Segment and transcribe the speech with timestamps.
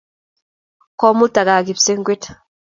[0.99, 2.23] Komuta ga kipsengwet